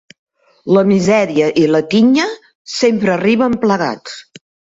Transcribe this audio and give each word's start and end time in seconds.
La 0.77 0.83
misèria 0.91 1.49
i 1.63 1.65
la 1.73 1.81
tinya 1.91 2.25
sempre 2.77 3.15
arriben 3.19 3.61
plegats. 3.67 4.19